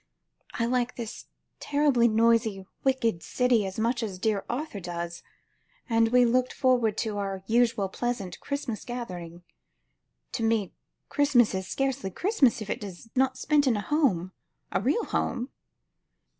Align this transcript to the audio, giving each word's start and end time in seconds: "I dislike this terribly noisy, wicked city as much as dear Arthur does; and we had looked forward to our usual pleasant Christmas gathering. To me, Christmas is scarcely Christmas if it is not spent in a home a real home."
"I 0.55 0.63
dislike 0.63 0.95
this 0.95 1.25
terribly 1.59 2.07
noisy, 2.07 2.65
wicked 2.83 3.21
city 3.21 3.67
as 3.67 3.77
much 3.77 4.01
as 4.01 4.17
dear 4.17 4.43
Arthur 4.49 4.79
does; 4.79 5.21
and 5.87 6.07
we 6.09 6.21
had 6.21 6.29
looked 6.29 6.53
forward 6.53 6.97
to 6.97 7.19
our 7.19 7.43
usual 7.45 7.87
pleasant 7.87 8.39
Christmas 8.39 8.83
gathering. 8.83 9.43
To 10.31 10.41
me, 10.41 10.73
Christmas 11.09 11.53
is 11.53 11.67
scarcely 11.67 12.09
Christmas 12.09 12.63
if 12.63 12.69
it 12.71 12.83
is 12.83 13.11
not 13.15 13.37
spent 13.37 13.67
in 13.67 13.77
a 13.77 13.81
home 13.81 14.31
a 14.71 14.81
real 14.81 15.05
home." 15.05 15.51